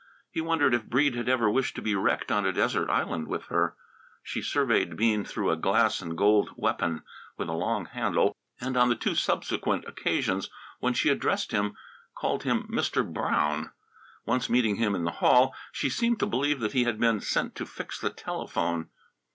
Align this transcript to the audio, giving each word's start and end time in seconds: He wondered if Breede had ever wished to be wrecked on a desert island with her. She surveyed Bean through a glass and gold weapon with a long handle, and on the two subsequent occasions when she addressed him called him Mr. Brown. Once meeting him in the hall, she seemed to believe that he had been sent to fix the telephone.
He 0.31 0.41
wondered 0.41 0.73
if 0.73 0.87
Breede 0.87 1.13
had 1.13 1.29
ever 1.29 1.47
wished 1.47 1.75
to 1.75 1.81
be 1.83 1.93
wrecked 1.93 2.31
on 2.31 2.43
a 2.43 2.51
desert 2.51 2.89
island 2.89 3.27
with 3.27 3.45
her. 3.49 3.75
She 4.23 4.41
surveyed 4.41 4.95
Bean 4.97 5.23
through 5.23 5.51
a 5.51 5.55
glass 5.55 6.01
and 6.01 6.17
gold 6.17 6.49
weapon 6.55 7.03
with 7.37 7.49
a 7.49 7.53
long 7.53 7.85
handle, 7.85 8.35
and 8.59 8.75
on 8.75 8.89
the 8.89 8.95
two 8.95 9.13
subsequent 9.13 9.85
occasions 9.85 10.49
when 10.79 10.95
she 10.95 11.09
addressed 11.09 11.51
him 11.51 11.75
called 12.15 12.41
him 12.41 12.67
Mr. 12.67 13.05
Brown. 13.07 13.69
Once 14.25 14.49
meeting 14.49 14.77
him 14.77 14.95
in 14.95 15.03
the 15.03 15.11
hall, 15.21 15.53
she 15.71 15.87
seemed 15.91 16.19
to 16.21 16.25
believe 16.25 16.61
that 16.61 16.73
he 16.73 16.83
had 16.85 16.99
been 16.99 17.19
sent 17.19 17.53
to 17.53 17.67
fix 17.67 17.99
the 17.99 18.09
telephone. 18.09 18.89